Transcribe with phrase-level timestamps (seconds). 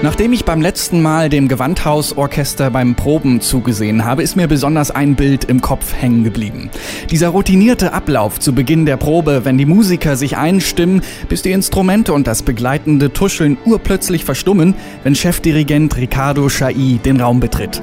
[0.00, 5.16] Nachdem ich beim letzten Mal dem Gewandhausorchester beim Proben zugesehen habe, ist mir besonders ein
[5.16, 6.70] Bild im Kopf hängen geblieben.
[7.10, 12.12] Dieser routinierte Ablauf zu Beginn der Probe, wenn die Musiker sich einstimmen, bis die Instrumente
[12.12, 17.82] und das begleitende Tuscheln urplötzlich verstummen, wenn Chefdirigent Ricardo Chailly den Raum betritt.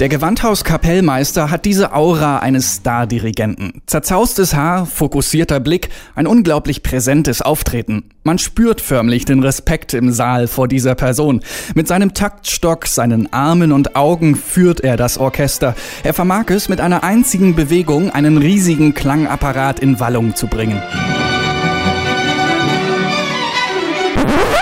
[0.00, 3.80] Der Gewandhauskapellmeister hat diese Aura eines Stardirigenten.
[3.86, 8.10] Zerzaustes Haar, fokussierter Blick, ein unglaublich präsentes Auftreten.
[8.24, 11.42] Man spürt förmlich den Respekt im Saal vor dieser Person.
[11.76, 15.76] Mit seinem Taktstock, seinen Armen und Augen führt er das Orchester.
[16.02, 20.82] Er vermag es, mit einer einzigen Bewegung einen riesigen Klangapparat in Wallung zu bringen.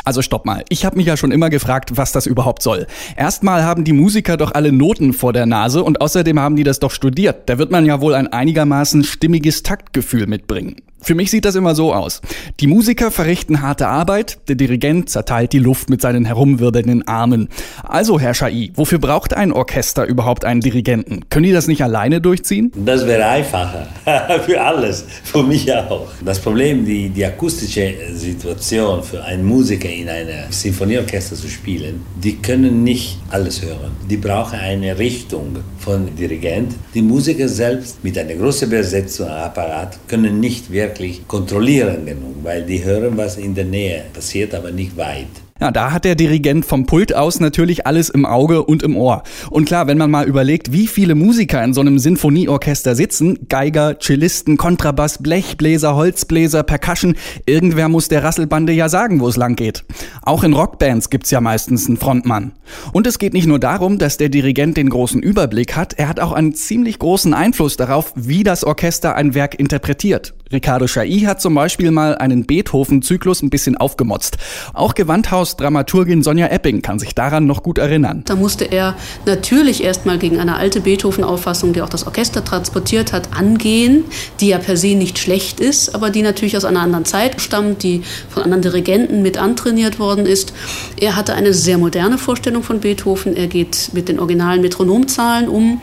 [0.04, 0.64] Also stopp mal.
[0.68, 2.86] Ich habe mich ja schon immer gefragt, was das überhaupt soll.
[3.16, 6.80] Erstmal haben die Musiker doch alle Noten vor der Nase und außerdem haben die das
[6.80, 7.48] doch studiert.
[7.48, 10.76] Da wird man ja wohl ein einigermaßen stimmiges Taktgefühl mitbringen.
[11.02, 12.20] Für mich sieht das immer so aus.
[12.60, 17.48] Die Musiker verrichten harte Arbeit, der Dirigent zerteilt die Luft mit seinen herumwirbelnden Armen.
[17.82, 21.28] Also, Herr Schai, wofür braucht ein Orchester überhaupt einen Dirigenten?
[21.28, 22.70] Können die das nicht alleine durchziehen?
[22.76, 23.88] Das wäre einfacher.
[24.46, 25.04] für alles.
[25.24, 26.06] Für mich auch.
[26.24, 32.36] Das Problem, die, die akustische Situation für einen Musiker in einem Sinfonieorchester zu spielen, die
[32.36, 33.90] können nicht alles hören.
[34.08, 36.74] Die brauchen eine Richtung von Dirigent.
[36.94, 42.64] Die Musiker selbst mit einer großen Besetzung Apparat können nicht wirklich wirklich kontrollieren genug, weil
[42.64, 45.26] die hören, was in der Nähe passiert, aber nicht weit.
[45.62, 49.22] Ja, da hat der Dirigent vom Pult aus natürlich alles im Auge und im Ohr.
[49.48, 53.96] Und klar, wenn man mal überlegt, wie viele Musiker in so einem Sinfonieorchester sitzen, Geiger,
[54.00, 57.14] Cellisten, Kontrabass, Blechbläser, Holzbläser, Percussion,
[57.46, 59.84] irgendwer muss der Rasselbande ja sagen, wo es lang geht.
[60.22, 62.54] Auch in Rockbands gibt's ja meistens einen Frontmann.
[62.92, 66.18] Und es geht nicht nur darum, dass der Dirigent den großen Überblick hat, er hat
[66.18, 70.34] auch einen ziemlich großen Einfluss darauf, wie das Orchester ein Werk interpretiert.
[70.52, 74.36] Ricardo Chailly hat zum Beispiel mal einen Beethoven-Zyklus ein bisschen aufgemotzt.
[74.74, 78.22] Auch Gewandhaus-Dramaturgin Sonja Epping kann sich daran noch gut erinnern.
[78.26, 83.36] Da musste er natürlich erstmal gegen eine alte Beethoven-Auffassung, die auch das Orchester transportiert hat,
[83.36, 84.04] angehen,
[84.40, 87.82] die ja per se nicht schlecht ist, aber die natürlich aus einer anderen Zeit stammt,
[87.82, 90.52] die von anderen Dirigenten mit antrainiert worden ist.
[91.00, 93.36] Er hatte eine sehr moderne Vorstellung von Beethoven.
[93.36, 95.80] Er geht mit den originalen Metronomzahlen um.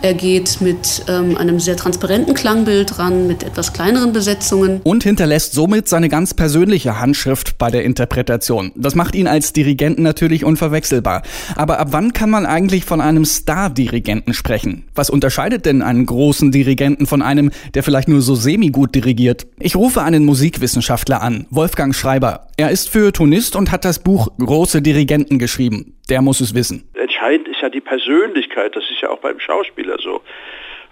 [0.00, 4.80] Er geht mit ähm, einem sehr transparenten Klangbild ran, mit etwas kleineren Besetzungen.
[4.84, 8.70] Und hinterlässt somit seine ganz persönliche Handschrift bei der Interpretation.
[8.76, 11.22] Das macht ihn als Dirigenten natürlich unverwechselbar.
[11.56, 14.84] Aber ab wann kann man eigentlich von einem Star-Dirigenten sprechen?
[14.94, 19.48] Was unterscheidet denn einen großen Dirigenten von einem, der vielleicht nur so semi-gut dirigiert?
[19.58, 22.46] Ich rufe einen Musikwissenschaftler an, Wolfgang Schreiber.
[22.56, 25.94] Er ist Feuilletonist und hat das Buch Große Dirigenten geschrieben.
[26.08, 26.84] Der muss es wissen.
[27.18, 28.76] Entscheidend ist ja die Persönlichkeit.
[28.76, 30.20] Das ist ja auch beim Schauspieler so.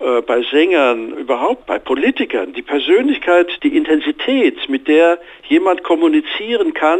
[0.00, 6.98] Äh, bei Sängern, überhaupt bei Politikern, die Persönlichkeit, die Intensität, mit der jemand kommunizieren kann,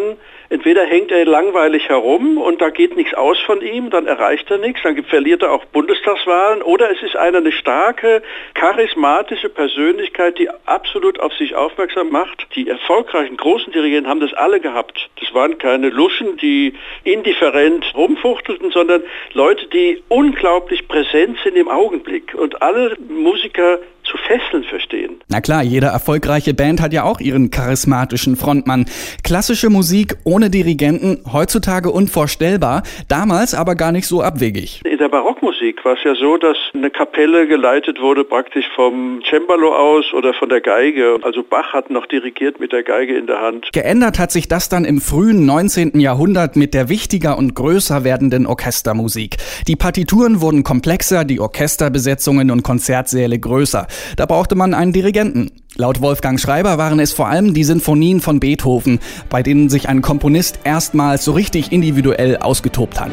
[0.48, 4.58] entweder hängt er langweilig herum und da geht nichts aus von ihm, dann erreicht er
[4.58, 8.22] nichts, dann verliert er auch Bundestagswahlen, oder es ist einer eine starke,
[8.54, 12.46] charismatische Persönlichkeit, die absolut auf sich aufmerksam macht.
[12.54, 15.08] Die erfolgreichen großen Dirigenten haben das alle gehabt.
[15.20, 16.74] Das waren keine Luschen, die
[17.04, 19.02] indifferent rumfuchtelten, sondern
[19.32, 22.34] Leute, die unglaublich präsent sind im Augenblick.
[22.34, 23.78] Und alle Musiker
[24.10, 25.20] zu fesseln verstehen.
[25.28, 28.86] Na klar, jede erfolgreiche Band hat ja auch ihren charismatischen Frontmann.
[29.24, 34.82] Klassische Musik ohne Dirigenten, heutzutage unvorstellbar, damals aber gar nicht so abwegig.
[34.84, 39.74] In der Barockmusik war es ja so, dass eine Kapelle geleitet wurde praktisch vom Cembalo
[39.74, 41.18] aus oder von der Geige.
[41.22, 43.70] Also Bach hat noch dirigiert mit der Geige in der Hand.
[43.72, 45.98] Geändert hat sich das dann im frühen 19.
[46.00, 49.36] Jahrhundert mit der wichtiger und größer werdenden Orchestermusik.
[49.66, 53.86] Die Partituren wurden komplexer, die Orchesterbesetzungen und Konzertsäle größer.
[54.16, 55.50] Da brauchte man einen Dirigenten.
[55.76, 58.98] Laut Wolfgang Schreiber waren es vor allem die Sinfonien von Beethoven,
[59.28, 63.12] bei denen sich ein Komponist erstmals so richtig individuell ausgetobt hat.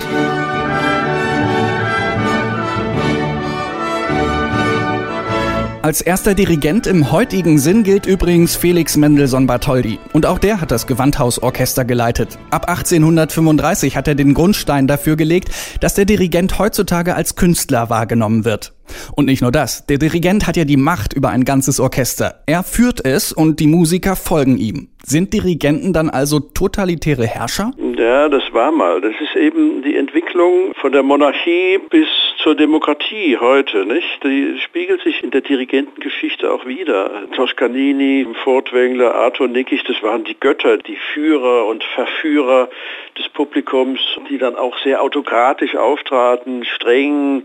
[5.83, 9.99] Als erster Dirigent im heutigen Sinn gilt übrigens Felix Mendelssohn Bartholdy.
[10.13, 12.39] Und auch der hat das Gewandhausorchester geleitet.
[12.51, 15.49] Ab 1835 hat er den Grundstein dafür gelegt,
[15.81, 18.71] dass der Dirigent heutzutage als Künstler wahrgenommen wird.
[19.15, 22.43] Und nicht nur das, der Dirigent hat ja die Macht über ein ganzes Orchester.
[22.45, 24.89] Er führt es und die Musiker folgen ihm.
[25.05, 27.71] Sind Dirigenten dann also totalitäre Herrscher?
[27.97, 29.01] Ja, das war mal.
[29.01, 32.07] Das ist eben die Entwicklung von der Monarchie bis
[32.41, 34.23] zur Demokratie heute, nicht?
[34.23, 37.23] Die spiegelt sich in der Dirigentengeschichte auch wieder.
[37.35, 42.69] Toscanini, Furtwängler, Arthur Nickig, das waren die Götter, die Führer und Verführer
[43.17, 43.99] des Publikums,
[44.29, 47.43] die dann auch sehr autokratisch auftraten, streng,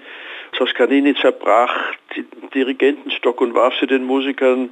[0.56, 1.74] Toscanini zerbrach
[2.16, 4.70] den Dirigentenstock und warf sie den Musikern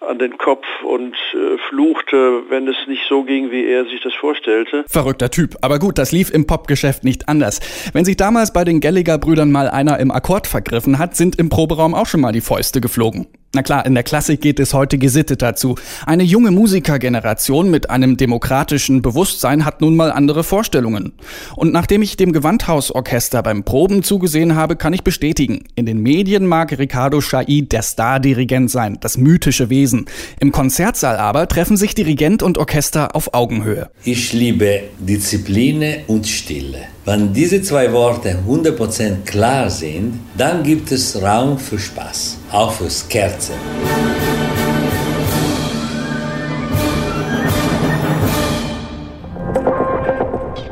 [0.00, 4.14] an den Kopf und äh, fluchte, wenn es nicht so ging, wie er sich das
[4.14, 4.84] vorstellte.
[4.88, 5.56] Verrückter Typ.
[5.60, 7.60] Aber gut, das lief im Popgeschäft nicht anders.
[7.92, 11.94] Wenn sich damals bei den Gallagher-Brüdern mal einer im Akkord vergriffen hat, sind im Proberaum
[11.94, 13.26] auch schon mal die Fäuste geflogen.
[13.54, 15.76] Na klar, in der Klassik geht es heute gesittet dazu.
[16.04, 21.14] Eine junge Musikergeneration mit einem demokratischen Bewusstsein hat nun mal andere Vorstellungen.
[21.56, 26.44] Und nachdem ich dem Gewandhausorchester beim Proben zugesehen habe, kann ich bestätigen, in den Medien
[26.44, 30.04] mag Ricardo Chailly der Star-Dirigent sein, das mythische Wesen.
[30.40, 33.88] Im Konzertsaal aber treffen sich Dirigent und Orchester auf Augenhöhe.
[34.04, 36.97] Ich liebe Disziplin und Stille.
[37.10, 43.08] Wenn diese zwei Worte 100% klar sind, dann gibt es Raum für Spaß, auch fürs
[43.08, 43.54] Kerzen.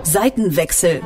[0.02, 1.00] Seitenwechsel.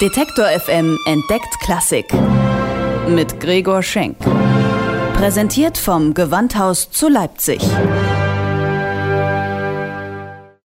[0.00, 2.06] Detektor FM entdeckt Klassik.
[3.10, 4.16] Mit Gregor Schenk.
[5.18, 7.60] Präsentiert vom Gewandhaus zu Leipzig.